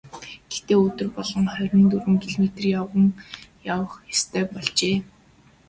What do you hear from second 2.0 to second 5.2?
километр явган явах ёстой болжээ.